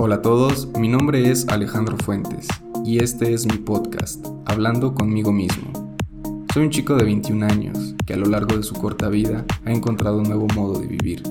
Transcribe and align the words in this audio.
Hola 0.00 0.14
a 0.14 0.22
todos, 0.22 0.68
mi 0.78 0.86
nombre 0.86 1.28
es 1.28 1.48
Alejandro 1.48 1.96
Fuentes 1.96 2.46
y 2.84 3.02
este 3.02 3.34
es 3.34 3.46
mi 3.46 3.58
podcast, 3.58 4.24
Hablando 4.44 4.94
conmigo 4.94 5.32
mismo. 5.32 5.72
Soy 6.54 6.62
un 6.62 6.70
chico 6.70 6.94
de 6.94 7.02
21 7.02 7.44
años 7.44 7.96
que 8.06 8.14
a 8.14 8.16
lo 8.16 8.26
largo 8.26 8.56
de 8.56 8.62
su 8.62 8.74
corta 8.76 9.08
vida 9.08 9.44
ha 9.64 9.72
encontrado 9.72 10.18
un 10.18 10.28
nuevo 10.28 10.46
modo 10.54 10.78
de 10.78 10.86
vivir. 10.86 11.24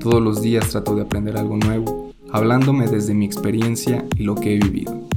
Todos 0.00 0.20
los 0.20 0.42
días 0.42 0.70
trato 0.70 0.96
de 0.96 1.02
aprender 1.02 1.36
algo 1.36 1.56
nuevo, 1.56 2.12
hablándome 2.32 2.88
desde 2.88 3.14
mi 3.14 3.26
experiencia 3.26 4.04
y 4.16 4.24
lo 4.24 4.34
que 4.34 4.56
he 4.56 4.58
vivido. 4.58 5.08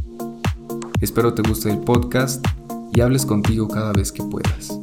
Espero 1.01 1.33
te 1.33 1.41
guste 1.41 1.71
el 1.71 1.79
podcast 1.79 2.45
y 2.93 3.01
hables 3.01 3.25
contigo 3.25 3.67
cada 3.69 3.91
vez 3.91 4.11
que 4.11 4.21
puedas. 4.21 4.79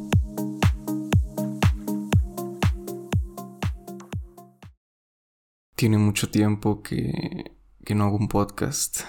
Tiene 5.75 5.97
mucho 5.97 6.29
tiempo 6.29 6.83
que, 6.83 7.60
que 7.85 7.95
no 7.95 8.05
hago 8.05 8.17
un 8.17 8.27
podcast. 8.27 9.01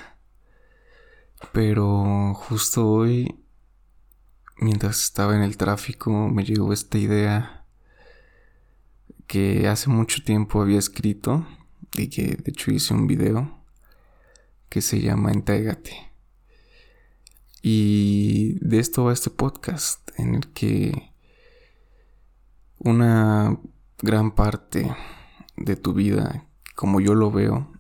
Pero 1.53 2.35
justo 2.35 2.89
hoy, 2.89 3.35
mientras 4.59 5.03
estaba 5.03 5.37
en 5.37 5.43
el 5.43 5.57
tráfico, 5.57 6.29
me 6.29 6.45
llegó 6.45 6.73
esta 6.73 6.99
idea 6.99 7.65
que 9.27 9.69
hace 9.69 9.91
mucho 9.91 10.23
tiempo 10.23 10.61
había 10.61 10.79
escrito 10.79 11.47
y 11.95 12.09
que 12.09 12.37
de 12.37 12.51
hecho 12.51 12.71
hice 12.71 12.95
un 12.95 13.07
video 13.07 13.63
que 14.69 14.81
se 14.81 15.01
llama 15.01 15.33
Entrégate. 15.33 16.13
Y 17.61 18.59
de 18.61 18.79
esto 18.79 19.05
va 19.05 19.13
este 19.13 19.31
podcast 19.31 20.11
en 20.19 20.35
el 20.35 20.53
que 20.53 21.13
una 22.79 23.59
gran 23.99 24.35
parte 24.35 24.95
de 25.57 25.77
tu 25.77 25.93
vida, 25.93 26.47
como 26.75 27.01
yo 27.01 27.15
lo 27.15 27.31
veo, 27.31 27.72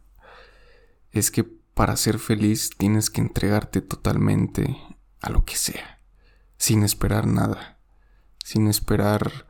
es 1.13 1.31
que 1.31 1.45
para 1.45 1.97
ser 1.97 2.19
feliz 2.19 2.71
tienes 2.77 3.11
que 3.11 3.21
entregarte 3.21 3.81
totalmente 3.81 4.77
a 5.21 5.31
lo 5.31 5.45
que 5.45 5.57
sea, 5.57 6.01
sin 6.57 6.83
esperar 6.83 7.27
nada, 7.27 7.79
sin 8.43 8.67
esperar 8.67 9.47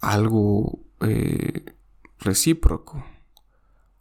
algo 0.00 0.80
eh, 1.00 1.64
recíproco. 2.18 3.04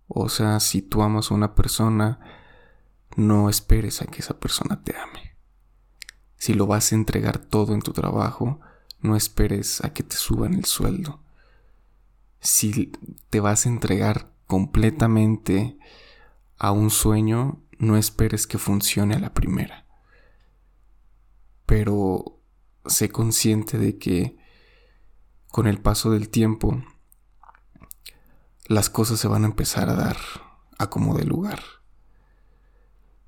O 0.07 0.29
sea, 0.29 0.59
si 0.59 0.81
tú 0.81 1.03
amas 1.03 1.31
a 1.31 1.33
una 1.33 1.55
persona, 1.55 2.19
no 3.16 3.49
esperes 3.49 4.02
a 4.02 4.05
que 4.05 4.19
esa 4.19 4.39
persona 4.39 4.83
te 4.83 4.95
ame. 4.95 5.35
Si 6.38 6.53
lo 6.53 6.67
vas 6.67 6.91
a 6.91 6.95
entregar 6.95 7.38
todo 7.38 7.73
en 7.73 7.81
tu 7.81 7.94
trabajo, 7.94 8.59
no 8.99 9.16
esperes 9.16 9.83
a 9.83 9.94
que 9.94 10.03
te 10.03 10.16
suban 10.16 10.53
el 10.53 10.66
sueldo. 10.66 11.22
Si 12.39 12.91
te 13.29 13.39
vas 13.39 13.66
a 13.66 13.69
entregar 13.69 14.31
completamente 14.47 15.77
a 16.63 16.71
un 16.71 16.91
sueño, 16.91 17.59
no 17.79 17.97
esperes 17.97 18.45
que 18.45 18.59
funcione 18.59 19.15
a 19.15 19.19
la 19.19 19.33
primera. 19.33 19.87
Pero 21.65 22.39
sé 22.85 23.09
consciente 23.09 23.79
de 23.79 23.97
que 23.97 24.37
con 25.47 25.65
el 25.65 25.81
paso 25.81 26.11
del 26.11 26.29
tiempo 26.29 26.83
las 28.67 28.91
cosas 28.91 29.19
se 29.19 29.27
van 29.27 29.43
a 29.43 29.47
empezar 29.47 29.89
a 29.89 29.95
dar 29.95 30.17
a 30.77 30.91
como 30.91 31.17
de 31.17 31.25
lugar. 31.25 31.63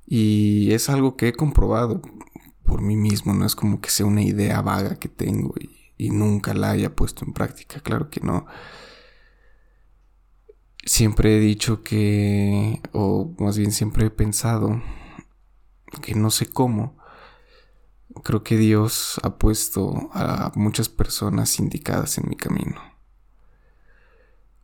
Y 0.05 0.71
es 0.71 0.87
algo 0.89 1.17
que 1.17 1.29
he 1.29 1.33
comprobado 1.33 2.03
por 2.61 2.83
mí 2.83 2.95
mismo, 2.95 3.33
no 3.33 3.47
es 3.47 3.55
como 3.55 3.81
que 3.81 3.89
sea 3.89 4.05
una 4.05 4.21
idea 4.21 4.61
vaga 4.61 4.97
que 4.97 5.09
tengo 5.09 5.55
y, 5.59 6.11
nunca 6.11 6.53
la 6.53 6.69
haya 6.69 6.95
puesto 6.95 7.25
en 7.25 7.33
práctica, 7.33 7.79
claro 7.79 8.11
que 8.11 8.19
no. 8.19 8.45
Siempre 10.85 11.37
he 11.37 11.39
dicho 11.39 11.83
que, 11.83 12.81
o 12.91 13.33
más 13.39 13.57
bien 13.57 13.71
siempre 13.71 14.05
he 14.05 14.09
pensado, 14.09 14.81
que 16.01 16.15
no 16.15 16.29
sé 16.29 16.47
cómo, 16.47 16.97
creo 18.23 18.43
que 18.43 18.57
Dios 18.57 19.19
ha 19.23 19.37
puesto 19.37 20.09
a 20.13 20.51
muchas 20.55 20.89
personas 20.89 21.59
indicadas 21.59 22.17
en 22.17 22.29
mi 22.29 22.35
camino. 22.35 22.81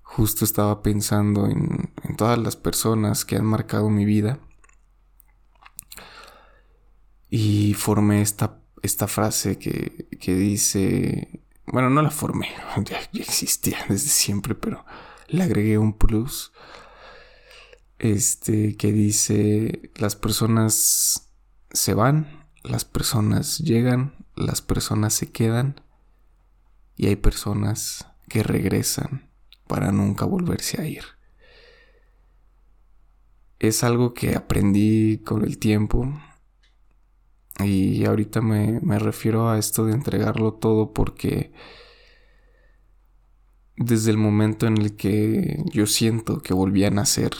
Justo 0.01 0.43
estaba 0.43 0.81
pensando 0.81 1.45
en, 1.45 1.93
en 2.03 2.15
todas 2.17 2.37
las 2.37 2.55
personas 2.55 3.25
que 3.25 3.37
han 3.37 3.45
marcado 3.45 3.89
mi 3.89 4.05
vida 4.05 4.39
y 7.29 7.73
formé 7.75 8.21
esta, 8.21 8.59
esta 8.81 9.07
frase 9.07 9.57
que, 9.57 10.07
que 10.19 10.35
dice, 10.35 11.41
bueno, 11.67 11.89
no 11.89 12.01
la 12.01 12.11
formé, 12.11 12.49
ya, 12.85 12.99
existía 13.13 13.77
desde 13.87 14.09
siempre, 14.09 14.55
pero 14.55 14.83
le 15.29 15.43
agregué 15.43 15.77
un 15.77 15.93
plus, 15.93 16.51
este, 17.99 18.75
que 18.77 18.91
dice, 18.91 19.91
las 19.95 20.15
personas 20.15 21.29
se 21.71 21.93
van, 21.93 22.47
las 22.63 22.85
personas 22.85 23.59
llegan, 23.59 24.13
las 24.35 24.61
personas 24.61 25.13
se 25.13 25.31
quedan 25.31 25.81
y 26.95 27.07
hay 27.07 27.15
personas 27.15 28.07
que 28.27 28.43
regresan 28.43 29.29
para 29.67 29.91
nunca 29.91 30.25
volverse 30.25 30.81
a 30.81 30.85
ir. 30.85 31.03
Es 33.59 33.83
algo 33.83 34.13
que 34.13 34.35
aprendí 34.35 35.19
con 35.19 35.43
el 35.43 35.57
tiempo 35.57 36.13
y 37.59 38.05
ahorita 38.05 38.41
me, 38.41 38.79
refiero 38.99 39.49
a 39.49 39.57
esto 39.57 39.85
de 39.85 39.93
entregarlo 39.93 40.53
todo 40.53 40.93
porque 40.93 41.51
desde 43.79 44.11
el 44.11 44.17
momento 44.17 44.67
en 44.67 44.77
el 44.77 44.97
que 44.97 45.63
yo 45.71 45.87
siento 45.87 46.41
que 46.41 46.53
volví 46.53 46.83
a 46.83 46.91
nacer, 46.91 47.31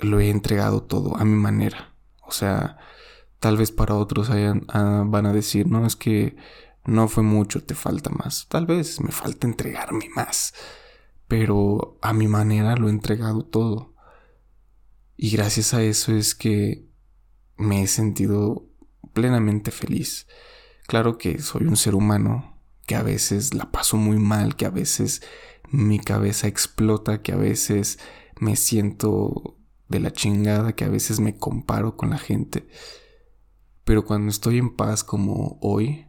lo 0.00 0.18
he 0.18 0.28
entregado 0.28 0.82
todo 0.82 1.16
a 1.16 1.24
mi 1.24 1.36
manera. 1.36 1.94
O 2.26 2.32
sea, 2.32 2.76
tal 3.38 3.56
vez 3.56 3.70
para 3.70 3.94
otros 3.94 4.30
ah, 4.30 5.04
van 5.06 5.26
a 5.26 5.32
decir, 5.32 5.68
no, 5.68 5.86
es 5.86 5.94
que 5.94 6.36
no 6.84 7.06
fue 7.06 7.22
mucho, 7.22 7.62
te 7.62 7.76
falta 7.76 8.10
más. 8.10 8.48
Tal 8.48 8.66
vez 8.66 9.00
me 9.00 9.12
falta 9.12 9.46
entregarme 9.46 10.10
más. 10.16 10.52
Pero 11.28 11.96
a 12.02 12.12
mi 12.12 12.26
manera 12.26 12.74
lo 12.74 12.88
he 12.88 12.90
entregado 12.90 13.44
todo. 13.44 13.94
Y 15.16 15.30
gracias 15.30 15.74
a 15.74 15.82
eso 15.82 16.12
es 16.12 16.34
que 16.34 16.88
me 17.56 17.84
he 17.84 17.86
sentido 17.86 18.66
plenamente 19.12 19.70
feliz. 19.70 20.26
Claro 20.88 21.18
que 21.18 21.38
soy 21.38 21.66
un 21.66 21.76
ser 21.76 21.94
humano, 21.94 22.53
que 22.86 22.94
a 22.94 23.02
veces 23.02 23.54
la 23.54 23.70
paso 23.70 23.96
muy 23.96 24.18
mal, 24.18 24.56
que 24.56 24.66
a 24.66 24.70
veces 24.70 25.22
mi 25.70 25.98
cabeza 25.98 26.46
explota, 26.46 27.22
que 27.22 27.32
a 27.32 27.36
veces 27.36 27.98
me 28.38 28.56
siento 28.56 29.56
de 29.88 30.00
la 30.00 30.12
chingada, 30.12 30.74
que 30.74 30.84
a 30.84 30.88
veces 30.88 31.20
me 31.20 31.36
comparo 31.36 31.96
con 31.96 32.10
la 32.10 32.18
gente. 32.18 32.68
Pero 33.84 34.04
cuando 34.04 34.30
estoy 34.30 34.58
en 34.58 34.74
paz 34.74 35.04
como 35.04 35.58
hoy, 35.60 36.06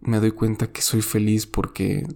me 0.00 0.20
doy 0.20 0.32
cuenta 0.32 0.72
que 0.72 0.82
soy 0.82 1.02
feliz 1.02 1.46
porque 1.46 2.06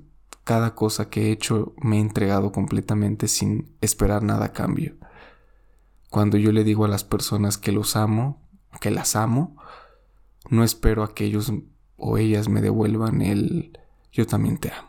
cada 0.45 0.75
cosa 0.75 1.11
que 1.11 1.27
he 1.27 1.33
hecho 1.33 1.75
me 1.77 1.99
he 1.99 2.01
entregado 2.01 2.53
completamente 2.53 3.29
sin 3.29 3.77
esperar 3.81 4.23
nada 4.23 4.47
a 4.47 4.53
cambio. 4.53 4.97
Cuando 6.11 6.39
yo 6.39 6.53
le 6.53 6.65
digo 6.65 6.85
a 6.85 6.89
las 6.89 7.05
personas 7.05 7.59
que 7.59 7.73
los 7.73 7.97
amo, 7.97 8.43
que 8.81 8.91
las 8.91 9.15
amo, 9.15 9.57
no 10.49 10.65
espero 10.65 11.03
a 11.03 11.15
que 11.15 11.25
ellos 11.25 11.53
o 11.99 12.17
ellas 12.17 12.49
me 12.49 12.63
devuelvan 12.63 13.21
el 13.21 13.79
yo 14.13 14.27
también 14.27 14.57
te 14.57 14.73
amo. 14.73 14.89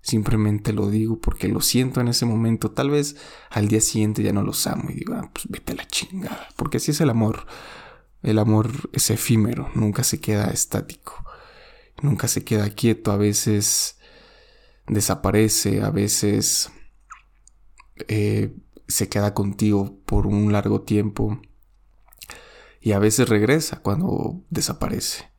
Simplemente 0.00 0.72
lo 0.72 0.90
digo 0.90 1.20
porque 1.20 1.46
lo 1.46 1.60
siento 1.60 2.00
en 2.00 2.08
ese 2.08 2.26
momento. 2.26 2.70
Tal 2.72 2.90
vez 2.90 3.16
al 3.50 3.68
día 3.68 3.80
siguiente 3.80 4.22
ya 4.22 4.32
no 4.32 4.42
los 4.42 4.66
amo 4.66 4.90
y 4.90 4.94
digo, 4.94 5.14
ah, 5.14 5.30
pues 5.32 5.46
vete 5.48 5.72
a 5.72 5.76
la 5.76 5.86
chingada. 5.86 6.48
Porque 6.56 6.78
así 6.78 6.90
es 6.90 7.00
el 7.00 7.10
amor. 7.10 7.46
El 8.22 8.38
amor 8.38 8.70
es 8.92 9.10
efímero, 9.10 9.68
nunca 9.74 10.04
se 10.04 10.20
queda 10.20 10.50
estático, 10.50 11.24
nunca 12.02 12.28
se 12.28 12.44
queda 12.44 12.70
quieto, 12.70 13.10
a 13.10 13.16
veces 13.16 13.98
desaparece, 14.86 15.82
a 15.82 15.90
veces 15.90 16.70
eh, 18.06 18.54
se 18.86 19.08
queda 19.08 19.34
contigo 19.34 19.98
por 20.06 20.28
un 20.28 20.52
largo 20.52 20.82
tiempo 20.82 21.40
y 22.80 22.92
a 22.92 23.00
veces 23.00 23.28
regresa 23.28 23.80
cuando 23.80 24.40
desaparece. 24.50 25.31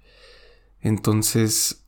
Entonces, 0.84 1.86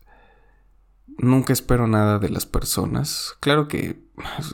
nunca 1.18 1.54
espero 1.54 1.88
nada 1.88 2.18
de 2.18 2.30
las 2.30 2.46
personas. 2.46 3.36
Claro 3.40 3.68
que 3.68 4.04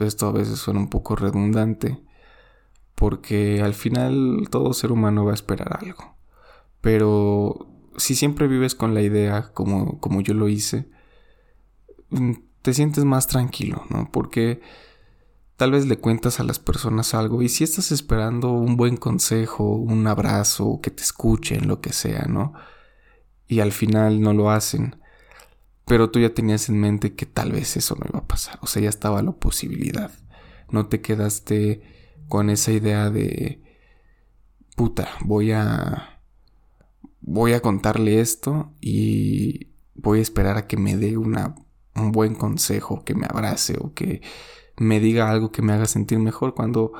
esto 0.02 0.28
a 0.28 0.32
veces 0.32 0.60
suena 0.60 0.80
un 0.80 0.90
poco 0.90 1.16
redundante, 1.16 2.04
porque 2.96 3.62
al 3.62 3.74
final 3.74 4.48
todo 4.52 4.74
ser 4.74 4.92
humano 4.92 5.24
va 5.24 5.32
a 5.32 5.36
esperar 5.36 5.80
algo. 5.82 6.18
Pero 6.82 7.68
si 7.98 8.16
siempre 8.16 8.48
vives 8.48 8.76
con 8.76 8.94
la 8.94 9.02
idea, 9.02 9.54
como, 9.54 10.00
como 10.00 10.22
yo 10.22 10.34
lo 10.34 10.50
hice, 10.50 10.90
mm, 12.10 12.34
te 12.62 12.74
sientes 12.74 13.06
más 13.06 13.28
tranquilo, 13.28 13.84
¿no? 13.90 14.10
Porque 14.12 14.62
Tal 15.62 15.70
vez 15.70 15.86
le 15.86 16.00
cuentas 16.00 16.40
a 16.40 16.44
las 16.44 16.58
personas 16.58 17.14
algo 17.14 17.44
y 17.44 17.48
si 17.48 17.64
estás 17.64 17.92
esperando 17.92 18.52
un 18.52 18.78
buen 18.78 18.98
consejo, 18.98 19.76
un 19.76 20.08
abrazo, 20.08 20.80
que 20.82 20.90
te 20.90 21.04
escuchen, 21.04 21.68
lo 21.68 21.82
que 21.82 21.94
sea, 21.94 22.26
¿no? 22.28 22.54
Y 23.52 23.60
al 23.60 23.74
final 23.74 24.22
no 24.22 24.32
lo 24.32 24.50
hacen. 24.50 24.96
Pero 25.86 26.10
tú 26.10 26.22
ya 26.22 26.34
tenías 26.34 26.70
en 26.70 26.80
mente 26.80 27.16
que 27.16 27.26
tal 27.26 27.52
vez 27.52 27.76
eso 27.76 27.98
no 28.00 28.06
iba 28.08 28.20
a 28.20 28.28
pasar. 28.28 28.58
O 28.62 28.68
sea, 28.68 28.82
ya 28.82 28.88
estaba 28.88 29.22
la 29.22 29.34
posibilidad. 29.34 30.10
no 30.70 30.88
te 30.88 31.02
quedaste 31.02 31.82
con 32.30 32.50
esa 32.50 32.72
idea 32.72 33.10
de 33.10 33.62
puta, 34.78 35.10
voy 35.26 35.52
a 35.52 36.22
voy 37.20 37.52
a 37.52 37.62
contarle 37.62 38.22
esto 38.22 38.74
y 38.80 39.68
voy 39.96 40.20
a 40.20 40.22
esperar 40.22 40.58
a 40.58 40.66
que 40.66 40.78
me 40.78 40.96
dé 40.96 41.18
una, 41.18 41.56
un 41.94 42.14
buen 42.14 42.36
consejo, 42.36 43.04
que 43.04 43.14
me 43.14 43.28
abrace 43.30 43.76
o 43.82 43.94
que 43.94 44.22
me 44.78 45.02
diga 45.02 45.30
algo 45.30 45.52
que 45.52 45.62
me 45.62 45.74
haga 45.74 45.88
sentir 45.88 46.20
mejor 46.20 46.56
cuando 46.56 46.94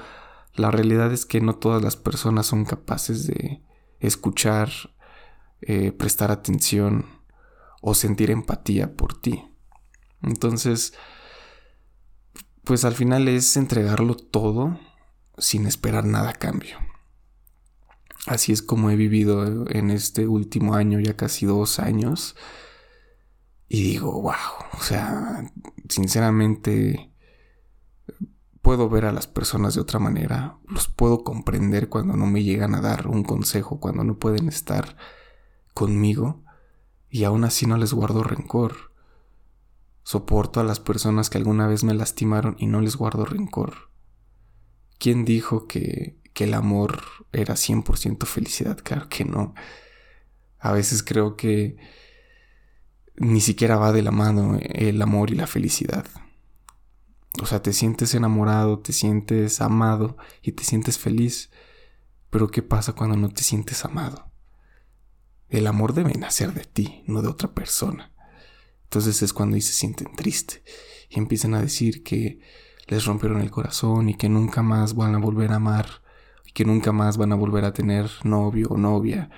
la 0.54 0.70
realidad 0.70 1.14
es 1.14 1.26
que 1.26 1.40
no 1.40 1.56
todas 1.56 1.82
las 1.82 1.96
personas 1.96 2.48
son 2.48 2.66
capaces 2.66 3.26
de 3.26 3.62
escuchar, 4.02 4.70
eh, 5.62 5.92
prestar 5.92 6.32
atención 6.32 7.06
o 7.82 7.94
sentir 7.94 8.32
empatía 8.32 8.96
por 8.96 9.20
ti. 9.20 9.44
Entonces, 10.22 10.94
pues 12.64 12.86
al 12.86 12.94
final 12.94 13.28
es 13.28 13.58
entregarlo 13.58 14.16
todo 14.16 14.80
sin 15.38 15.66
esperar 15.66 16.06
nada 16.06 16.30
a 16.30 16.34
cambio. 16.34 16.78
Así 18.28 18.52
es 18.52 18.62
como 18.62 18.92
he 18.92 18.96
vivido 18.96 19.68
en 19.70 19.90
este 19.90 20.28
último 20.28 20.76
año, 20.76 21.00
ya 21.00 21.16
casi 21.16 21.46
dos 21.48 21.80
años. 21.80 22.36
Y 23.68 23.82
digo, 23.84 24.22
wow, 24.22 24.34
o 24.74 24.82
sea, 24.82 25.52
sinceramente 25.90 27.12
puedo 28.62 28.90
ver 28.90 29.06
a 29.06 29.12
las 29.12 29.28
personas 29.28 29.74
de 29.74 29.82
otra 29.82 29.98
manera, 29.98 30.58
los 30.68 30.88
puedo 30.88 31.24
comprender 31.24 31.90
cuando 31.90 32.16
no 32.16 32.28
me 32.28 32.44
llegan 32.44 32.76
a 32.76 32.82
dar 32.82 33.08
un 33.08 33.24
consejo, 33.24 33.80
cuando 33.80 34.04
no 34.04 34.20
pueden 34.20 34.48
estar 34.48 34.98
conmigo, 35.74 36.44
y 37.10 37.26
aún 37.26 37.44
así 37.44 37.66
no 37.66 37.78
les 37.78 37.94
guardo 37.94 38.24
rencor. 38.24 38.92
Soporto 40.04 40.60
a 40.60 40.64
las 40.64 40.80
personas 40.80 41.30
que 41.30 41.38
alguna 41.38 41.68
vez 41.68 41.84
me 41.84 41.94
lastimaron 41.94 42.56
y 42.58 42.68
no 42.68 42.82
les 42.82 42.96
guardo 42.96 43.26
rencor. 43.26 43.90
¿Quién 44.98 45.26
dijo 45.26 45.68
que, 45.68 46.18
que 46.34 46.46
el 46.46 46.54
amor 46.54 47.02
era 47.32 47.56
100% 47.56 48.26
felicidad? 48.26 48.80
Claro 48.82 49.10
que 49.10 49.26
no. 49.26 49.54
A 50.60 50.72
veces 50.72 51.04
creo 51.04 51.36
que 51.36 51.78
ni 53.16 53.42
siquiera 53.42 53.78
va 53.78 53.92
de 53.92 54.02
la 54.02 54.12
mano 54.12 54.58
el 54.62 55.02
amor 55.02 55.32
y 55.32 55.36
la 55.36 55.48
felicidad. 55.48 56.06
O 57.42 57.46
sea, 57.46 57.62
te 57.62 57.74
sientes 57.74 58.14
enamorado, 58.14 58.80
te 58.80 58.94
sientes 58.94 59.62
amado 59.62 60.18
y 60.42 60.54
te 60.54 60.64
sientes 60.64 60.98
feliz. 60.98 61.52
Pero 62.30 62.50
¿qué 62.50 62.62
pasa 62.62 62.94
cuando 62.94 63.18
no 63.18 63.30
te 63.30 63.44
sientes 63.44 63.86
amado? 63.86 64.31
El 65.52 65.68
amor 65.68 65.94
debe 65.94 66.14
nacer 66.14 66.54
de 66.54 66.64
ti, 66.64 67.04
no 67.08 67.22
de 67.22 67.28
otra 67.28 67.54
persona. 67.54 68.14
Entonces 68.86 69.22
es 69.22 69.34
cuando 69.34 69.60
se 69.60 69.74
sienten 69.74 70.16
tristes 70.16 70.64
y 71.10 71.20
empiezan 71.20 71.54
a 71.54 71.62
decir 71.62 72.04
que 72.04 72.40
les 72.88 73.06
rompieron 73.06 73.42
el 73.42 73.52
corazón 73.52 74.08
y 74.08 74.16
que 74.16 74.30
nunca 74.30 74.64
más 74.64 74.96
van 74.96 75.14
a 75.14 75.20
volver 75.20 75.52
a 75.52 75.56
amar 75.56 75.88
y 76.46 76.54
que 76.54 76.64
nunca 76.64 76.94
más 76.94 77.18
van 77.18 77.34
a 77.34 77.36
volver 77.36 77.66
a 77.66 77.74
tener 77.74 78.10
novio 78.24 78.70
o 78.70 78.78
novia 78.78 79.30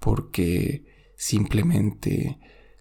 porque 0.00 1.12
simplemente 1.16 2.40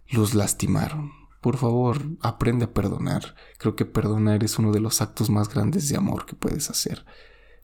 los 0.10 0.34
lastimaron. 0.34 1.12
Por 1.42 1.58
favor, 1.58 2.02
aprende 2.22 2.66
a 2.66 2.74
perdonar. 2.74 3.36
Creo 3.60 3.76
que 3.76 3.86
perdonar 3.86 4.44
es 4.44 4.58
uno 4.58 4.72
de 4.72 4.80
los 4.80 5.00
actos 5.00 5.30
más 5.30 5.48
grandes 5.48 5.90
de 5.90 5.98
amor 5.98 6.26
que 6.26 6.36
puedes 6.36 6.72
hacer. 6.72 7.06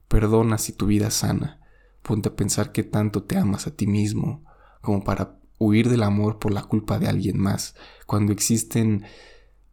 Perdona 0.06 0.56
si 0.56 0.72
tu 0.72 0.86
vida 0.86 1.10
sana. 1.10 1.60
Ponte 2.02 2.28
a 2.28 2.36
pensar 2.36 2.70
que 2.70 2.84
tanto 2.84 3.24
te 3.24 3.38
amas 3.38 3.66
a 3.66 3.74
ti 3.74 3.88
mismo 3.88 4.44
como 4.80 5.04
para 5.04 5.38
huir 5.58 5.88
del 5.88 6.02
amor 6.02 6.38
por 6.38 6.52
la 6.52 6.62
culpa 6.62 6.98
de 6.98 7.08
alguien 7.08 7.38
más, 7.38 7.74
cuando 8.06 8.32
existen 8.32 9.04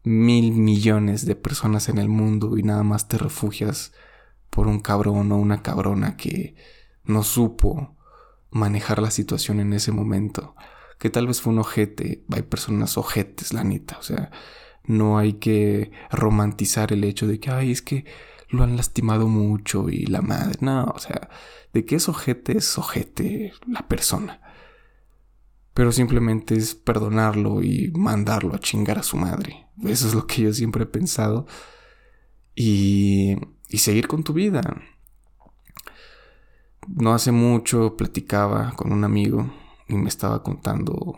mil 0.04 0.52
millones 0.54 1.26
de 1.26 1.36
personas 1.36 1.90
en 1.90 1.98
el 1.98 2.10
mundo 2.10 2.58
y 2.58 2.64
nada 2.64 2.84
más 2.84 3.08
te 3.08 3.18
refugias 3.18 3.94
por 4.50 4.68
un 4.68 4.80
cabrón 4.80 5.32
o 5.32 5.38
una 5.38 5.62
cabrona 5.62 6.18
que 6.18 6.56
no 7.04 7.24
supo 7.24 7.96
manejar 8.50 9.02
la 9.02 9.12
situación 9.12 9.60
en 9.60 9.74
ese 9.74 9.92
momento 9.92 10.56
que 10.98 11.10
tal 11.10 11.28
vez 11.28 11.42
fue 11.42 11.54
un 11.54 11.60
ojete, 11.60 12.24
hay 12.32 12.42
personas 12.44 12.98
ojetes, 12.98 13.54
la 13.54 13.64
neta, 13.64 13.98
o 14.00 14.04
sea, 14.04 14.32
no 14.86 15.18
hay 15.18 15.34
que 15.34 15.92
romantizar 16.12 16.94
el 16.94 17.04
hecho 17.04 17.28
de 17.28 17.40
que, 17.40 17.52
ay, 17.52 17.72
es 17.72 17.82
que 17.82 18.06
lo 18.50 18.64
han 18.64 18.78
lastimado 18.78 19.28
mucho 19.28 19.90
y 19.90 20.06
la 20.06 20.22
madre, 20.22 20.58
no, 20.62 20.86
o 20.86 21.00
sea, 21.00 21.30
de 21.74 21.86
que 21.86 21.96
es 21.96 22.10
ojete 22.10 22.58
es 22.58 22.78
ojete 22.78 23.54
la 23.68 23.88
persona. 23.88 24.42
Pero 25.78 25.92
simplemente 25.92 26.56
es 26.56 26.74
perdonarlo 26.74 27.62
y 27.62 27.92
mandarlo 27.96 28.56
a 28.56 28.60
chingar 28.60 28.98
a 28.98 29.04
su 29.04 29.16
madre. 29.16 29.68
Eso 29.84 30.08
es 30.08 30.16
lo 30.16 30.26
que 30.26 30.42
yo 30.42 30.52
siempre 30.52 30.86
he 30.86 30.88
pensado. 30.88 31.46
Y, 32.56 33.38
y 33.70 33.78
seguir 33.78 34.08
con 34.08 34.24
tu 34.24 34.34
vida. 34.34 34.82
No 36.88 37.14
hace 37.14 37.32
mucho 37.32 37.96
platicaba 37.96 38.74
con 38.76 38.92
un 38.92 39.04
amigo 39.04 39.54
y 39.88 39.94
me 39.94 40.10
estaba 40.10 40.42
contando 40.42 41.16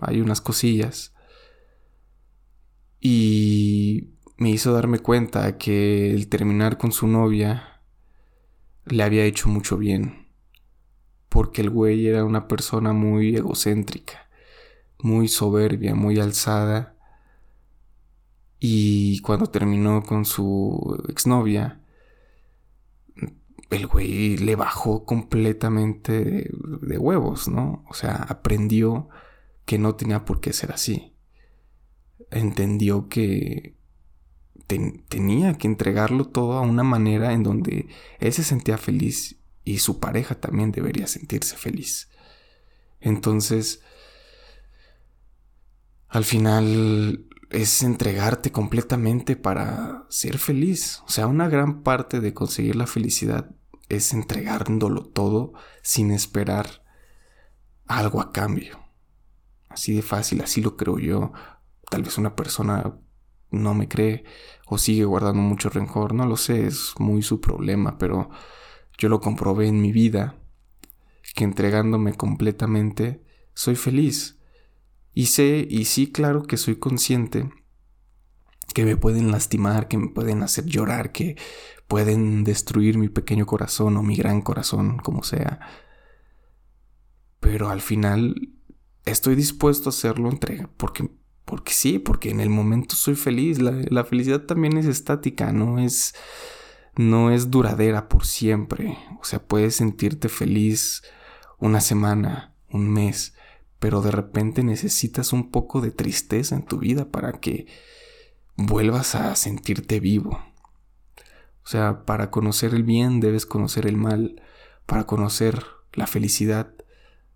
hay 0.00 0.22
unas 0.22 0.40
cosillas 0.40 1.12
y 3.00 4.14
me 4.38 4.48
hizo 4.48 4.72
darme 4.72 5.00
cuenta 5.00 5.58
que 5.58 6.14
el 6.14 6.28
terminar 6.28 6.78
con 6.78 6.92
su 6.92 7.08
novia 7.08 7.82
le 8.86 9.02
había 9.02 9.24
hecho 9.24 9.50
mucho 9.50 9.76
bien 9.76 10.27
porque 11.28 11.62
el 11.62 11.70
güey 11.70 12.06
era 12.06 12.24
una 12.24 12.48
persona 12.48 12.92
muy 12.92 13.36
egocéntrica, 13.36 14.28
muy 14.98 15.28
soberbia, 15.28 15.94
muy 15.94 16.18
alzada 16.18 16.96
y 18.60 19.20
cuando 19.20 19.46
terminó 19.46 20.02
con 20.02 20.24
su 20.24 21.04
exnovia 21.08 21.80
el 23.70 23.86
güey 23.86 24.36
le 24.38 24.56
bajó 24.56 25.04
completamente 25.04 26.50
de, 26.80 26.98
huevos, 26.98 27.48
¿no? 27.48 27.84
O 27.88 27.94
sea, 27.94 28.14
aprendió 28.14 29.08
que 29.64 29.78
no 29.78 29.94
tenía 29.94 30.24
por 30.24 30.40
qué 30.40 30.52
ser 30.52 30.72
así. 30.72 31.14
Entendió 32.30 33.08
que 33.08 33.76
tenía 35.08 35.54
que 35.54 35.66
entregarlo 35.66 36.26
todo 36.26 36.54
a 36.54 36.60
una 36.60 36.82
manera 36.82 37.32
en 37.32 37.42
donde 37.42 37.88
él 38.20 38.32
se 38.32 38.44
sentía 38.44 38.76
feliz 38.76 39.37
y 39.68 39.80
su 39.80 40.00
pareja 40.00 40.34
también 40.34 40.72
debería 40.72 41.06
sentirse 41.06 41.54
feliz. 41.54 42.08
Entonces, 43.00 43.82
al 46.08 46.24
final 46.24 47.26
es 47.50 47.82
entregarte 47.82 48.50
completamente 48.50 49.36
para 49.36 50.06
ser 50.08 50.38
feliz. 50.38 51.02
O 51.06 51.10
sea, 51.10 51.26
una 51.26 51.50
gran 51.50 51.82
parte 51.82 52.20
de 52.20 52.32
conseguir 52.32 52.76
la 52.76 52.86
felicidad 52.86 53.50
es 53.90 54.14
entregándolo 54.14 55.04
todo 55.04 55.52
sin 55.82 56.12
esperar 56.12 56.82
algo 57.86 58.22
a 58.22 58.32
cambio. 58.32 58.80
Así 59.68 59.94
de 59.94 60.00
fácil, 60.00 60.40
así 60.40 60.62
lo 60.62 60.78
creo 60.78 60.98
yo. 60.98 61.32
Tal 61.90 62.04
vez 62.04 62.16
una 62.16 62.34
persona 62.34 62.96
no 63.50 63.74
me 63.74 63.86
cree 63.86 64.24
o 64.66 64.78
sigue 64.78 65.04
guardando 65.04 65.42
mucho 65.42 65.68
rencor, 65.68 66.14
no 66.14 66.24
lo 66.24 66.38
sé, 66.38 66.66
es 66.66 66.94
muy 66.98 67.20
su 67.20 67.42
problema, 67.42 67.98
pero 67.98 68.30
yo 68.98 69.08
lo 69.08 69.20
comprobé 69.20 69.68
en 69.68 69.80
mi 69.80 69.92
vida, 69.92 70.36
que 71.34 71.44
entregándome 71.44 72.14
completamente 72.14 73.22
soy 73.54 73.76
feliz. 73.76 74.38
Y 75.14 75.26
sé, 75.26 75.66
y 75.68 75.86
sí, 75.86 76.12
claro 76.12 76.42
que 76.42 76.56
soy 76.56 76.76
consciente 76.76 77.50
que 78.74 78.84
me 78.84 78.96
pueden 78.96 79.30
lastimar, 79.30 79.88
que 79.88 79.98
me 79.98 80.08
pueden 80.08 80.42
hacer 80.42 80.66
llorar, 80.66 81.12
que 81.12 81.36
pueden 81.86 82.44
destruir 82.44 82.98
mi 82.98 83.08
pequeño 83.08 83.46
corazón 83.46 83.96
o 83.96 84.02
mi 84.02 84.14
gran 84.14 84.42
corazón, 84.42 84.98
como 84.98 85.22
sea. 85.22 85.60
Pero 87.40 87.70
al 87.70 87.80
final 87.80 88.52
estoy 89.04 89.34
dispuesto 89.34 89.88
a 89.88 89.90
hacerlo 89.90 90.28
entrega, 90.30 90.70
porque, 90.76 91.10
porque 91.44 91.72
sí, 91.72 91.98
porque 91.98 92.30
en 92.30 92.40
el 92.40 92.50
momento 92.50 92.94
soy 92.94 93.14
feliz. 93.14 93.58
La, 93.58 93.72
la 93.88 94.04
felicidad 94.04 94.42
también 94.42 94.76
es 94.76 94.86
estática, 94.86 95.50
no 95.52 95.78
es, 95.78 96.14
no 96.98 97.30
es 97.30 97.50
duradera 97.50 98.08
por 98.08 98.26
siempre. 98.26 98.98
O 99.20 99.24
sea, 99.24 99.38
puedes 99.38 99.76
sentirte 99.76 100.28
feliz 100.28 101.04
una 101.58 101.80
semana, 101.80 102.54
un 102.70 102.90
mes, 102.90 103.34
pero 103.78 104.02
de 104.02 104.10
repente 104.10 104.64
necesitas 104.64 105.32
un 105.32 105.52
poco 105.52 105.80
de 105.80 105.92
tristeza 105.92 106.56
en 106.56 106.64
tu 106.64 106.78
vida 106.78 107.08
para 107.08 107.34
que 107.34 107.66
vuelvas 108.56 109.14
a 109.14 109.34
sentirte 109.36 110.00
vivo. 110.00 110.40
O 111.62 111.70
sea, 111.70 112.04
para 112.04 112.32
conocer 112.32 112.74
el 112.74 112.82
bien 112.82 113.20
debes 113.20 113.46
conocer 113.46 113.86
el 113.86 113.96
mal. 113.96 114.42
Para 114.84 115.04
conocer 115.04 115.64
la 115.92 116.08
felicidad 116.08 116.74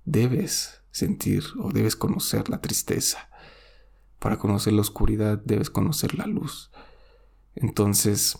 debes 0.04 0.82
sentir 0.90 1.44
o 1.60 1.70
debes 1.70 1.94
conocer 1.94 2.48
la 2.48 2.60
tristeza. 2.60 3.30
Para 4.18 4.38
conocer 4.38 4.72
la 4.72 4.80
oscuridad 4.80 5.38
debes 5.44 5.70
conocer 5.70 6.14
la 6.16 6.26
luz. 6.26 6.72
Entonces, 7.54 8.38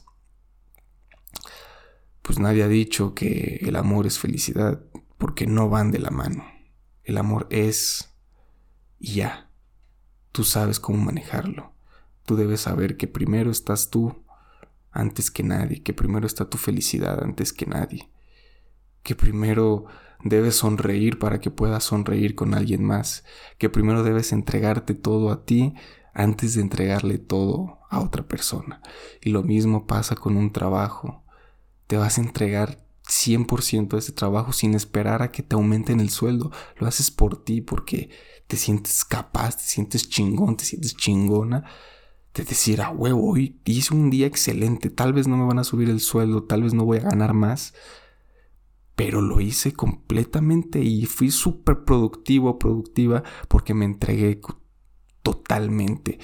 pues 2.22 2.38
nadie 2.38 2.62
ha 2.62 2.68
dicho 2.68 3.14
que 3.14 3.60
el 3.62 3.76
amor 3.76 4.06
es 4.06 4.18
felicidad 4.18 4.82
porque 5.18 5.46
no 5.46 5.68
van 5.68 5.90
de 5.90 5.98
la 5.98 6.10
mano. 6.10 6.44
El 7.04 7.18
amor 7.18 7.46
es 7.50 8.14
y 8.98 9.14
ya. 9.14 9.50
Tú 10.30 10.44
sabes 10.44 10.80
cómo 10.80 11.04
manejarlo. 11.04 11.72
Tú 12.24 12.36
debes 12.36 12.62
saber 12.62 12.96
que 12.96 13.08
primero 13.08 13.50
estás 13.50 13.90
tú 13.90 14.24
antes 14.92 15.30
que 15.30 15.42
nadie, 15.42 15.82
que 15.82 15.92
primero 15.92 16.26
está 16.26 16.48
tu 16.48 16.58
felicidad 16.58 17.22
antes 17.22 17.52
que 17.52 17.66
nadie, 17.66 18.10
que 19.02 19.16
primero 19.16 19.86
debes 20.22 20.56
sonreír 20.56 21.18
para 21.18 21.40
que 21.40 21.50
puedas 21.50 21.84
sonreír 21.84 22.34
con 22.34 22.54
alguien 22.54 22.84
más, 22.84 23.24
que 23.58 23.68
primero 23.68 24.04
debes 24.04 24.32
entregarte 24.32 24.94
todo 24.94 25.32
a 25.32 25.44
ti 25.44 25.74
antes 26.14 26.54
de 26.54 26.60
entregarle 26.60 27.18
todo 27.18 27.80
a 27.90 28.00
otra 28.00 28.22
persona. 28.28 28.82
Y 29.20 29.30
lo 29.30 29.42
mismo 29.42 29.86
pasa 29.86 30.14
con 30.14 30.36
un 30.36 30.52
trabajo. 30.52 31.21
Te 31.86 31.96
vas 31.96 32.18
a 32.18 32.22
entregar 32.22 32.84
100% 33.08 33.88
de 33.88 33.98
ese 33.98 34.12
trabajo 34.12 34.52
sin 34.52 34.74
esperar 34.74 35.22
a 35.22 35.30
que 35.30 35.42
te 35.42 35.54
aumenten 35.54 36.00
el 36.00 36.10
sueldo. 36.10 36.50
Lo 36.76 36.86
haces 36.86 37.10
por 37.10 37.42
ti 37.44 37.60
porque 37.60 38.10
te 38.46 38.56
sientes 38.56 39.04
capaz, 39.04 39.56
te 39.56 39.64
sientes 39.64 40.08
chingón, 40.08 40.56
te 40.56 40.64
sientes 40.64 40.96
chingona 40.96 41.64
de 42.34 42.44
decir, 42.44 42.80
a 42.80 42.90
huevo, 42.90 43.30
hoy 43.30 43.60
hice 43.64 43.94
un 43.94 44.10
día 44.10 44.26
excelente, 44.26 44.88
tal 44.88 45.12
vez 45.12 45.28
no 45.28 45.36
me 45.36 45.44
van 45.44 45.58
a 45.58 45.64
subir 45.64 45.90
el 45.90 46.00
sueldo, 46.00 46.44
tal 46.44 46.62
vez 46.62 46.72
no 46.72 46.84
voy 46.84 46.98
a 46.98 47.02
ganar 47.02 47.34
más, 47.34 47.74
pero 48.96 49.20
lo 49.20 49.40
hice 49.40 49.72
completamente 49.72 50.82
y 50.82 51.04
fui 51.04 51.30
súper 51.30 51.84
productivo, 51.84 52.58
productiva, 52.58 53.22
porque 53.48 53.74
me 53.74 53.84
entregué 53.84 54.40
totalmente 55.22 56.18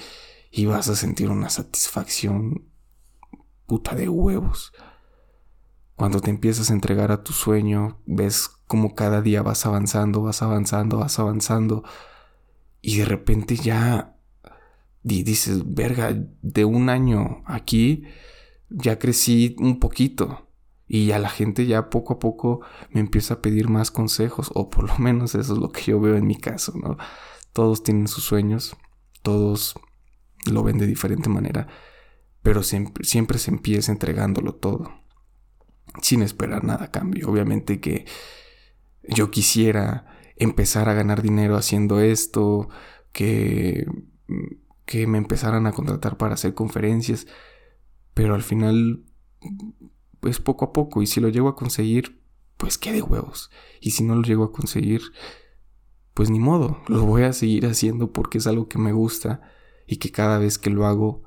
y 0.51 0.65
vas 0.65 0.89
a 0.89 0.95
sentir 0.95 1.29
una 1.29 1.49
satisfacción 1.49 2.65
puta 3.67 3.93
de 3.93 4.09
huevos. 4.09 4.73
Cuando 5.99 6.21
te 6.21 6.29
empiezas 6.29 6.71
a 6.71 6.73
entregar 6.73 7.11
a 7.11 7.23
tu 7.23 7.33
sueño, 7.33 7.99
ves 8.05 8.47
como 8.67 8.95
cada 8.95 9.21
día 9.21 9.41
vas 9.41 9.65
avanzando, 9.65 10.21
vas 10.21 10.41
avanzando, 10.41 10.99
vas 10.99 11.19
avanzando 11.19 11.83
y 12.81 12.99
de 12.99 13.03
repente 13.03 13.57
ya 13.57 14.15
dices, 15.03 15.61
verga, 15.75 16.15
de 16.41 16.63
un 16.63 16.87
año 16.87 17.43
aquí 17.45 18.05
ya 18.69 18.97
crecí 18.97 19.57
un 19.59 19.81
poquito. 19.81 20.47
Y 20.87 21.11
a 21.11 21.19
la 21.19 21.27
gente 21.27 21.65
ya 21.65 21.89
poco 21.89 22.13
a 22.13 22.19
poco 22.19 22.61
me 22.91 23.01
empieza 23.01 23.33
a 23.33 23.41
pedir 23.41 23.67
más 23.67 23.91
consejos, 23.91 24.51
o 24.55 24.69
por 24.69 24.87
lo 24.87 24.97
menos 24.99 25.35
eso 25.35 25.51
es 25.51 25.59
lo 25.59 25.69
que 25.73 25.81
yo 25.81 25.99
veo 25.99 26.15
en 26.15 26.25
mi 26.25 26.37
caso, 26.37 26.71
¿no? 26.81 26.95
Todos 27.51 27.83
tienen 27.83 28.07
sus 28.07 28.23
sueños, 28.23 28.77
todos 29.21 29.75
lo 30.49 30.63
ven 30.63 30.77
de 30.77 30.87
diferente 30.87 31.27
manera, 31.27 31.67
pero 32.41 32.63
siempre, 32.63 33.03
siempre 33.03 33.37
se 33.37 33.51
empieza 33.51 33.91
entregándolo 33.91 34.55
todo, 34.55 35.08
sin 36.01 36.21
esperar 36.21 36.63
nada 36.63 36.85
a 36.85 36.91
cambio. 36.91 37.29
Obviamente 37.29 37.79
que 37.79 38.05
yo 39.03 39.31
quisiera 39.31 40.05
empezar 40.35 40.89
a 40.89 40.93
ganar 40.93 41.21
dinero 41.21 41.55
haciendo 41.55 41.99
esto, 41.99 42.69
que 43.11 43.85
que 44.89 45.05
me 45.05 45.19
empezaran 45.19 45.67
a 45.67 45.71
contratar 45.71 46.17
para 46.17 46.33
hacer 46.33 46.55
conferencias, 46.55 47.27
pero 48.15 48.33
al 48.33 48.41
final, 48.41 49.03
pues 50.19 50.39
poco 50.39 50.65
a 50.65 50.73
poco, 50.73 51.03
y 51.03 51.05
si 51.05 51.21
lo 51.21 51.29
llego 51.29 51.47
a 51.47 51.55
conseguir, 51.55 52.23
pues 52.57 52.79
qué 52.79 52.91
de 52.91 53.03
huevos, 53.03 53.51
y 53.79 53.91
si 53.91 54.03
no 54.03 54.15
lo 54.15 54.23
llego 54.23 54.45
a 54.45 54.51
conseguir, 54.51 55.03
pues 56.15 56.31
ni 56.31 56.39
modo, 56.39 56.81
lo 56.87 57.05
voy 57.05 57.21
a 57.21 57.33
seguir 57.33 57.67
haciendo 57.67 58.11
porque 58.11 58.39
es 58.39 58.47
algo 58.47 58.67
que 58.67 58.79
me 58.79 58.91
gusta 58.91 59.41
y 59.85 59.97
que 59.97 60.11
cada 60.11 60.39
vez 60.39 60.57
que 60.57 60.71
lo 60.71 60.87
hago, 60.87 61.21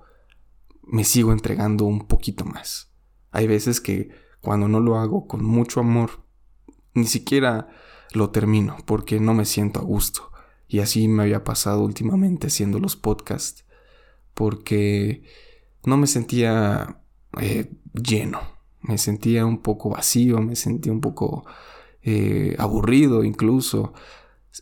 me 0.83 1.05
sigo 1.05 1.31
entregando 1.31 1.85
un 1.85 2.09
poquito 2.09 2.45
más. 2.45 2.93
Hay 3.31 3.47
veces 3.47 3.81
que 3.81 4.11
cuando 4.43 4.69
no 4.69 4.81
lo 4.81 4.99
hago 4.99 5.27
con 5.27 5.45
mucho 5.45 5.81
amor, 5.81 6.25
ni 6.95 7.07
siquiera 7.07 7.69
lo 8.13 8.31
termino 8.31 8.77
porque 8.85 9.19
no 9.21 9.33
me 9.33 9.47
siento 9.47 9.81
a 9.81 9.85
gusto. 9.85 10.31
Y 10.69 10.81
así 10.81 11.09
me 11.09 11.23
había 11.23 11.45
pasado 11.45 11.83
últimamente 11.83 12.49
haciendo 12.49 12.79
los 12.79 12.97
podcasts, 12.97 13.65
porque 14.35 15.23
no 15.85 15.97
me 15.97 16.07
sentía 16.07 17.03
eh, 17.41 17.71
lleno, 17.93 18.41
me 18.81 18.99
sentía 18.99 19.47
un 19.47 19.59
poco 19.59 19.91
vacío, 19.91 20.41
me 20.41 20.57
sentía 20.57 20.93
un 20.93 21.01
poco 21.01 21.45
eh, 22.03 22.57
aburrido 22.59 23.25
incluso. 23.25 23.93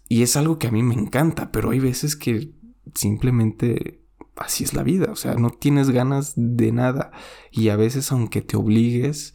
Y 0.09 0.23
es 0.23 0.37
algo 0.37 0.59
que 0.59 0.69
a 0.69 0.73
mí 0.73 0.83
me 0.83 0.95
encanta, 0.95 1.53
pero 1.53 1.71
hay 1.71 1.81
veces 1.81 2.17
que 2.17 2.53
simplemente 2.95 4.01
así 4.37 4.65
es 4.65 4.75
la 4.75 4.83
vida, 4.83 5.13
o 5.13 5.17
sea, 5.17 5.35
no 5.35 5.51
tienes 5.51 5.91
ganas 5.91 6.33
de 6.35 6.73
nada 6.73 7.13
y 7.51 7.69
a 7.69 7.77
veces 7.77 8.11
aunque 8.11 8.41
te 8.41 8.57
obligues, 8.57 9.35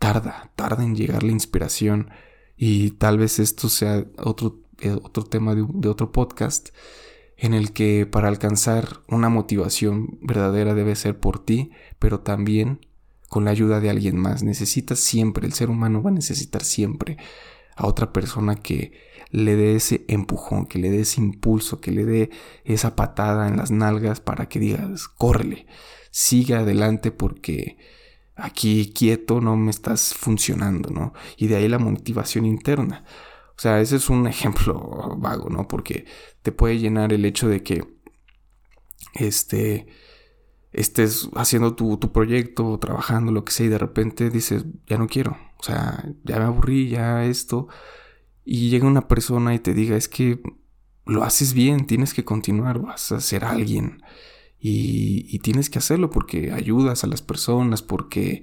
tarda, 0.00 0.50
tarda 0.56 0.82
en 0.82 0.96
llegar 0.96 1.22
la 1.22 1.30
inspiración 1.30 2.10
y 2.56 2.90
tal 2.92 3.18
vez 3.18 3.38
esto 3.38 3.68
sea 3.68 4.04
otro 4.18 4.60
eh, 4.82 4.96
otro 5.02 5.24
tema 5.24 5.54
de, 5.54 5.88
otro 5.88 6.10
podcast, 6.10 6.70
en 7.36 7.52
el 7.52 7.72
que 7.72 8.06
para 8.06 8.28
alcanzar 8.28 9.02
una 9.08 9.28
motivación 9.28 10.18
verdadera 10.22 10.74
debe 10.74 10.96
ser 10.96 11.20
por 11.20 11.44
ti, 11.44 11.70
pero 11.98 12.20
también 12.20 12.86
con 13.28 13.44
la 13.44 13.50
ayuda 13.50 13.80
de 13.80 13.90
alguien 13.90 14.16
más. 14.16 14.42
Necesitas 14.42 14.98
siempre, 14.98 15.46
el 15.46 15.52
ser 15.52 15.68
humano 15.68 16.02
va 16.02 16.10
a 16.10 16.14
necesitar 16.14 16.64
siempre 16.64 17.18
a 17.76 17.86
otra 17.86 18.12
persona 18.12 18.56
que 18.56 18.92
le 19.30 19.54
dé 19.54 19.76
ese 19.76 20.04
empujón, 20.08 20.66
que 20.66 20.78
le 20.78 20.90
dé 20.90 21.00
ese 21.00 21.20
impulso, 21.20 21.80
que 21.80 21.92
le 21.92 22.06
dé 22.06 22.30
esa 22.64 22.96
patada 22.96 23.48
en 23.48 23.58
las 23.58 23.70
nalgas 23.70 24.20
para 24.20 24.48
que 24.48 24.60
digas, 24.60 25.08
córrele, 25.08 25.66
sigue 26.10 26.54
adelante 26.54 27.10
porque 27.10 27.76
aquí 28.40 28.92
quieto 28.92 29.40
no 29.40 29.56
me 29.56 29.70
estás 29.70 30.14
funcionando, 30.14 30.90
¿no? 30.90 31.12
Y 31.36 31.46
de 31.48 31.56
ahí 31.56 31.68
la 31.68 31.78
motivación 31.78 32.46
interna. 32.46 33.04
O 33.50 33.60
sea, 33.60 33.80
ese 33.80 33.96
es 33.96 34.08
un 34.10 34.26
ejemplo 34.28 35.16
vago, 35.18 35.50
¿no? 35.50 35.68
Porque 35.68 36.06
te 36.42 36.52
puede 36.52 36.78
llenar 36.78 37.12
el 37.12 37.24
hecho 37.24 37.48
de 37.48 37.62
que 37.62 37.84
este, 39.14 39.86
estés 40.72 41.28
haciendo 41.34 41.74
tu, 41.74 41.96
tu 41.98 42.12
proyecto, 42.12 42.78
trabajando, 42.78 43.32
lo 43.32 43.44
que 43.44 43.52
sea, 43.52 43.66
y 43.66 43.70
de 43.70 43.78
repente 43.78 44.30
dices, 44.30 44.64
ya 44.86 44.98
no 44.98 45.08
quiero. 45.08 45.36
O 45.58 45.62
sea, 45.62 46.04
ya 46.24 46.38
me 46.38 46.44
aburrí, 46.44 46.88
ya 46.88 47.24
esto. 47.24 47.68
Y 48.44 48.70
llega 48.70 48.86
una 48.86 49.08
persona 49.08 49.54
y 49.54 49.58
te 49.58 49.74
diga, 49.74 49.96
es 49.96 50.08
que 50.08 50.40
lo 51.06 51.24
haces 51.24 51.54
bien, 51.54 51.86
tienes 51.86 52.14
que 52.14 52.24
continuar, 52.24 52.80
vas 52.80 53.12
a 53.12 53.20
ser 53.20 53.44
alguien. 53.44 54.02
Y, 54.60 55.38
tienes 55.38 55.70
que 55.70 55.78
hacerlo 55.78 56.10
porque 56.10 56.52
ayudas 56.52 57.02
a 57.02 57.06
las 57.06 57.22
personas, 57.22 57.82
porque 57.82 58.42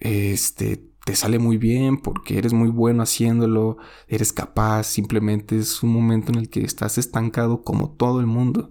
este, 0.00 0.82
te 1.04 1.14
sale 1.14 1.38
muy 1.38 1.58
bien, 1.58 1.98
porque 1.98 2.38
eres 2.38 2.52
muy 2.54 2.70
bueno 2.70 3.02
haciéndolo, 3.02 3.76
eres 4.08 4.32
capaz, 4.32 4.84
simplemente 4.84 5.58
es 5.58 5.82
un 5.82 5.92
momento 5.92 6.32
en 6.32 6.38
el 6.38 6.48
que 6.48 6.60
estás 6.60 6.98
estancado 6.98 7.62
como 7.62 7.90
todo 7.90 8.20
el 8.20 8.26
mundo 8.26 8.70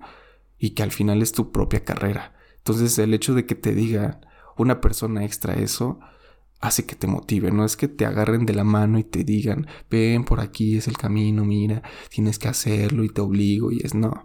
y 0.57 0.71
que 0.71 0.83
al 0.83 0.91
final 0.91 1.21
es 1.21 1.31
tu 1.31 1.51
propia 1.51 1.83
carrera. 1.85 2.35
Entonces 2.57 2.97
el 2.97 3.13
hecho 3.13 3.33
de 3.33 3.45
que 3.45 3.55
te 3.55 3.73
diga 3.73 4.19
una 4.57 4.81
persona 4.81 5.23
extra 5.23 5.53
eso 5.53 5.99
hace 6.59 6.85
que 6.85 6.95
te 6.95 7.07
motive, 7.07 7.51
no 7.51 7.65
es 7.65 7.77
que 7.77 7.87
te 7.87 8.05
agarren 8.05 8.45
de 8.45 8.55
la 8.55 8.63
mano 8.63 8.97
y 8.97 9.03
te 9.03 9.23
digan, 9.23 9.67
ven 9.89 10.23
por 10.23 10.39
aquí 10.39 10.77
es 10.77 10.87
el 10.87 10.97
camino, 10.97 11.45
mira, 11.45 11.83
tienes 12.09 12.39
que 12.39 12.47
hacerlo 12.47 13.03
y 13.03 13.09
te 13.09 13.21
obligo 13.21 13.71
y 13.71 13.81
es 13.83 13.93
no, 13.93 14.23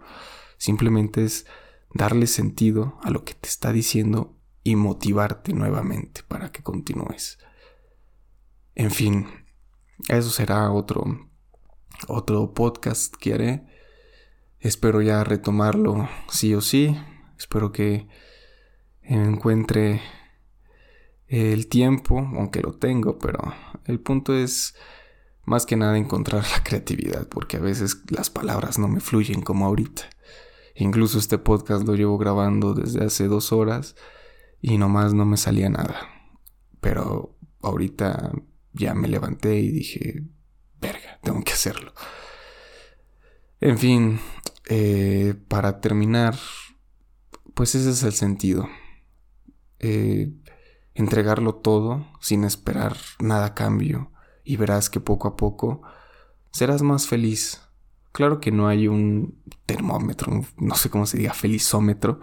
simplemente 0.57 1.25
es 1.25 1.45
darle 1.93 2.27
sentido 2.27 2.99
a 3.03 3.09
lo 3.09 3.23
que 3.23 3.33
te 3.33 3.47
está 3.47 3.71
diciendo 3.71 4.37
y 4.63 4.75
motivarte 4.75 5.53
nuevamente 5.53 6.21
para 6.27 6.51
que 6.51 6.63
continúes. 6.63 7.37
En 8.75 8.91
fin, 8.91 9.27
eso 10.09 10.29
será 10.29 10.71
otro, 10.71 11.29
otro 12.07 12.53
podcast 12.53 13.15
que 13.15 13.33
haré. 13.33 13.67
Espero 14.59 15.01
ya 15.01 15.23
retomarlo 15.23 16.09
sí 16.29 16.55
o 16.55 16.61
sí. 16.61 16.97
Espero 17.37 17.71
que 17.71 18.07
encuentre 19.01 20.01
el 21.27 21.67
tiempo, 21.67 22.19
aunque 22.19 22.61
lo 22.61 22.73
tengo, 22.73 23.19
pero 23.19 23.39
el 23.85 23.99
punto 23.99 24.35
es 24.35 24.75
más 25.45 25.65
que 25.65 25.75
nada 25.75 25.97
encontrar 25.97 26.43
la 26.51 26.63
creatividad, 26.63 27.27
porque 27.27 27.57
a 27.57 27.61
veces 27.61 28.01
las 28.09 28.29
palabras 28.29 28.79
no 28.79 28.87
me 28.87 28.99
fluyen 28.99 29.41
como 29.41 29.65
ahorita. 29.65 30.03
Incluso 30.75 31.19
este 31.19 31.37
podcast 31.37 31.85
lo 31.85 31.95
llevo 31.95 32.17
grabando 32.17 32.73
desde 32.73 33.03
hace 33.05 33.27
dos 33.27 33.51
horas 33.51 33.95
y 34.61 34.77
nomás 34.77 35.13
no 35.13 35.25
me 35.25 35.37
salía 35.37 35.69
nada. 35.69 35.99
Pero 36.81 37.35
ahorita 37.61 38.31
ya 38.73 38.93
me 38.93 39.07
levanté 39.07 39.59
y 39.59 39.71
dije, 39.71 40.23
verga, 40.81 41.19
tengo 41.21 41.43
que 41.43 41.53
hacerlo. 41.53 41.93
En 43.59 43.77
fin, 43.77 44.19
eh, 44.67 45.35
para 45.47 45.79
terminar, 45.79 46.37
pues 47.53 47.75
ese 47.75 47.91
es 47.91 48.03
el 48.03 48.13
sentido. 48.13 48.67
Eh, 49.79 50.33
entregarlo 50.95 51.55
todo 51.55 52.07
sin 52.19 52.43
esperar 52.43 52.97
nada 53.19 53.47
a 53.47 53.53
cambio 53.53 54.11
y 54.43 54.57
verás 54.57 54.89
que 54.89 54.99
poco 54.99 55.27
a 55.27 55.35
poco 55.35 55.81
serás 56.51 56.81
más 56.81 57.07
feliz. 57.07 57.61
Claro 58.13 58.39
que 58.39 58.51
no 58.51 58.67
hay 58.67 58.87
un 58.87 59.41
termómetro, 59.65 60.45
no 60.57 60.75
sé 60.75 60.89
cómo 60.89 61.05
se 61.05 61.17
diga, 61.17 61.33
felizómetro, 61.33 62.19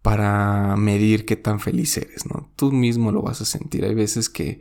para 0.00 0.76
medir 0.76 1.26
qué 1.26 1.34
tan 1.34 1.58
feliz 1.58 1.96
eres, 1.96 2.24
¿no? 2.26 2.48
Tú 2.54 2.70
mismo 2.70 3.10
lo 3.10 3.20
vas 3.20 3.40
a 3.40 3.44
sentir. 3.44 3.84
Hay 3.84 3.94
veces 3.94 4.30
que 4.30 4.60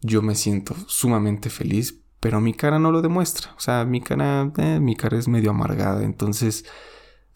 yo 0.00 0.22
me 0.22 0.34
siento 0.34 0.74
sumamente 0.86 1.50
feliz, 1.50 2.00
pero 2.18 2.40
mi 2.40 2.54
cara 2.54 2.78
no 2.78 2.90
lo 2.90 3.02
demuestra. 3.02 3.52
O 3.56 3.60
sea, 3.60 3.84
mi 3.84 4.00
cara, 4.00 4.50
eh, 4.56 4.80
mi 4.80 4.96
cara 4.96 5.18
es 5.18 5.28
medio 5.28 5.50
amargada, 5.50 6.02
entonces 6.02 6.64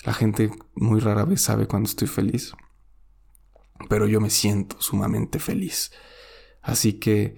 la 0.04 0.14
gente 0.14 0.50
muy 0.74 1.00
rara 1.00 1.26
vez 1.26 1.42
sabe 1.42 1.66
cuando 1.66 1.88
estoy 1.88 2.08
feliz. 2.08 2.54
pero 3.88 4.06
yo 4.06 4.20
me 4.20 4.30
siento 4.30 4.80
sumamente 4.80 5.38
feliz. 5.38 5.92
Así 6.62 6.94
que 6.94 7.36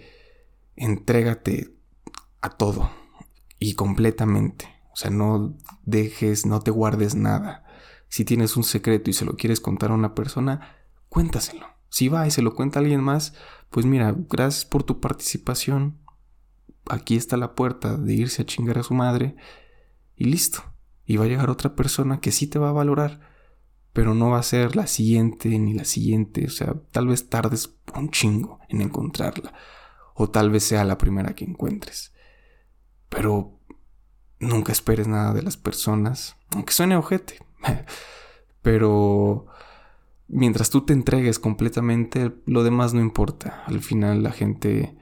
entrégate 0.76 1.74
a 2.40 2.50
todo 2.50 2.90
y 3.58 3.74
completamente. 3.74 4.73
O 4.94 4.96
sea, 4.96 5.10
no 5.10 5.58
dejes, 5.84 6.46
no 6.46 6.60
te 6.60 6.70
guardes 6.70 7.16
nada. 7.16 7.64
Si 8.08 8.24
tienes 8.24 8.56
un 8.56 8.62
secreto 8.62 9.10
y 9.10 9.12
se 9.12 9.24
lo 9.24 9.34
quieres 9.34 9.58
contar 9.58 9.90
a 9.90 9.94
una 9.94 10.14
persona, 10.14 10.76
cuéntaselo. 11.08 11.66
Si 11.88 12.08
va 12.08 12.28
y 12.28 12.30
se 12.30 12.42
lo 12.42 12.54
cuenta 12.54 12.78
a 12.78 12.82
alguien 12.82 13.02
más, 13.02 13.34
pues 13.70 13.86
mira, 13.86 14.14
gracias 14.30 14.64
por 14.64 14.84
tu 14.84 15.00
participación. 15.00 15.98
Aquí 16.88 17.16
está 17.16 17.36
la 17.36 17.56
puerta 17.56 17.96
de 17.96 18.14
irse 18.14 18.42
a 18.42 18.46
chingar 18.46 18.78
a 18.78 18.84
su 18.84 18.94
madre 18.94 19.34
y 20.14 20.26
listo. 20.26 20.62
Y 21.04 21.16
va 21.16 21.24
a 21.24 21.28
llegar 21.28 21.50
otra 21.50 21.74
persona 21.74 22.20
que 22.20 22.30
sí 22.30 22.46
te 22.46 22.60
va 22.60 22.68
a 22.68 22.72
valorar, 22.72 23.20
pero 23.92 24.14
no 24.14 24.30
va 24.30 24.38
a 24.38 24.44
ser 24.44 24.76
la 24.76 24.86
siguiente 24.86 25.58
ni 25.58 25.74
la 25.74 25.84
siguiente. 25.84 26.46
O 26.46 26.50
sea, 26.50 26.74
tal 26.92 27.08
vez 27.08 27.28
tardes 27.28 27.74
un 27.96 28.10
chingo 28.10 28.60
en 28.68 28.80
encontrarla. 28.80 29.52
O 30.14 30.30
tal 30.30 30.50
vez 30.50 30.62
sea 30.62 30.84
la 30.84 30.98
primera 30.98 31.34
que 31.34 31.44
encuentres. 31.44 32.14
Pero 33.08 33.58
nunca 34.40 34.72
esperes 34.72 35.08
nada 35.08 35.32
de 35.32 35.42
las 35.42 35.56
personas, 35.56 36.36
aunque 36.54 36.72
suene 36.72 36.96
ojete. 36.96 37.38
pero 38.62 39.46
mientras 40.28 40.70
tú 40.70 40.84
te 40.84 40.92
entregues 40.92 41.38
completamente, 41.38 42.32
lo 42.46 42.64
demás 42.64 42.94
no 42.94 43.00
importa. 43.00 43.62
Al 43.66 43.80
final 43.80 44.22
la 44.22 44.32
gente 44.32 44.96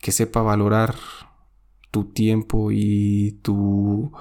que 0.00 0.12
sepa 0.12 0.42
valorar 0.42 0.94
tu 1.90 2.04
tiempo 2.04 2.70
y 2.72 3.38
tu 3.42 4.12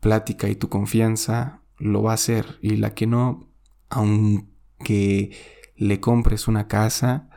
plática 0.00 0.48
y 0.48 0.54
tu 0.54 0.68
confianza 0.68 1.62
lo 1.78 2.02
va 2.02 2.12
a 2.12 2.14
hacer 2.14 2.58
y 2.60 2.76
la 2.76 2.94
que 2.94 3.06
no, 3.06 3.48
aunque 3.88 5.36
le 5.76 6.00
compres 6.00 6.48
una 6.48 6.68
casa, 6.68 7.30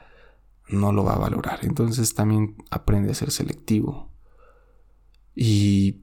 no 0.67 0.91
lo 0.91 1.03
va 1.03 1.13
a 1.13 1.19
valorar. 1.19 1.59
Entonces 1.63 2.13
también 2.13 2.57
aprende 2.69 3.11
a 3.11 3.15
ser 3.15 3.31
selectivo 3.31 4.11
y 5.35 6.00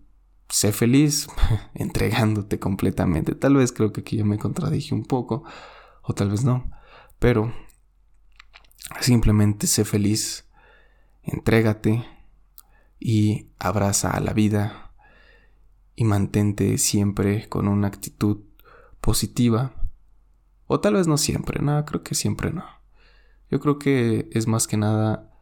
sé 0.48 0.72
feliz 0.72 1.28
entregándote 1.74 2.58
completamente. 2.58 3.34
Tal 3.34 3.56
vez 3.56 3.72
creo 3.72 3.92
que 3.92 4.00
aquí 4.00 4.16
ya 4.16 4.24
me 4.24 4.38
contradije 4.38 4.94
un 4.94 5.04
poco 5.04 5.44
o 6.02 6.14
tal 6.14 6.30
vez 6.30 6.44
no, 6.44 6.70
pero 7.18 7.52
simplemente 9.00 9.66
sé 9.66 9.84
feliz, 9.84 10.46
entrégate 11.22 12.04
y 12.98 13.48
abraza 13.58 14.10
a 14.10 14.20
la 14.20 14.32
vida 14.32 14.92
y 15.94 16.04
mantente 16.04 16.78
siempre 16.78 17.48
con 17.48 17.68
una 17.68 17.88
actitud 17.88 18.44
positiva. 19.00 19.74
O 20.66 20.80
tal 20.80 20.94
vez 20.94 21.06
no 21.06 21.16
siempre, 21.16 21.60
no, 21.62 21.84
creo 21.84 22.02
que 22.02 22.14
siempre 22.14 22.52
no. 22.52 22.64
Yo 23.50 23.60
creo 23.60 23.78
que 23.78 24.28
es 24.32 24.46
más 24.46 24.66
que 24.66 24.76
nada, 24.76 25.34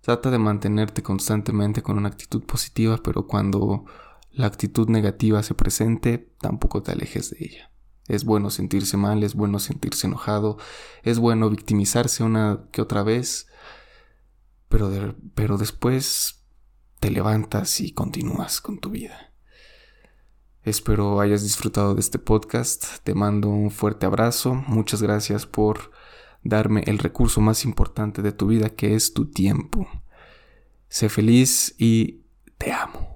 trata 0.00 0.30
de 0.30 0.38
mantenerte 0.38 1.02
constantemente 1.02 1.82
con 1.82 1.98
una 1.98 2.08
actitud 2.08 2.44
positiva, 2.44 2.98
pero 3.02 3.26
cuando 3.26 3.84
la 4.32 4.46
actitud 4.46 4.88
negativa 4.88 5.42
se 5.42 5.54
presente, 5.54 6.32
tampoco 6.40 6.82
te 6.82 6.92
alejes 6.92 7.30
de 7.30 7.36
ella. 7.40 7.70
Es 8.08 8.24
bueno 8.24 8.50
sentirse 8.50 8.96
mal, 8.96 9.22
es 9.22 9.34
bueno 9.34 9.58
sentirse 9.58 10.06
enojado, 10.06 10.58
es 11.02 11.18
bueno 11.18 11.48
victimizarse 11.50 12.24
una 12.24 12.64
que 12.72 12.82
otra 12.82 13.02
vez, 13.02 13.46
pero, 14.68 15.14
pero 15.34 15.58
después 15.58 16.40
te 16.98 17.10
levantas 17.10 17.80
y 17.80 17.92
continúas 17.92 18.60
con 18.60 18.78
tu 18.78 18.90
vida. 18.90 19.30
Espero 20.62 21.20
hayas 21.20 21.42
disfrutado 21.42 21.94
de 21.94 22.00
este 22.00 22.18
podcast. 22.18 23.02
Te 23.02 23.14
mando 23.14 23.48
un 23.48 23.70
fuerte 23.70 24.04
abrazo. 24.04 24.54
Muchas 24.54 25.02
gracias 25.02 25.46
por 25.46 25.90
darme 26.42 26.82
el 26.86 26.98
recurso 26.98 27.40
más 27.40 27.64
importante 27.64 28.20
de 28.20 28.32
tu 28.32 28.46
vida 28.46 28.68
que 28.68 28.94
es 28.94 29.14
tu 29.14 29.30
tiempo. 29.30 29.88
Sé 30.88 31.08
feliz 31.08 31.74
y 31.78 32.24
te 32.58 32.72
amo. 32.72 33.09